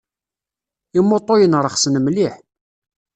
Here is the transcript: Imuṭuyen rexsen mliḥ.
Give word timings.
Imuṭuyen 0.99 1.59
rexsen 1.65 1.95
mliḥ. 2.05 2.33